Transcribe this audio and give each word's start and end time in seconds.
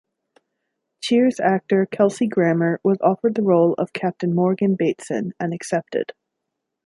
"Cheers" 1.01 1.39
actor 1.39 1.85
Kelsey 1.85 2.25
Grammer 2.25 2.79
was 2.83 2.97
offered 3.01 3.35
the 3.35 3.43
role 3.43 3.75
of 3.75 3.93
Captain 3.93 4.33
Morgan 4.33 4.73
Bateson 4.75 5.33
and 5.39 5.53
accepted. 5.53 6.13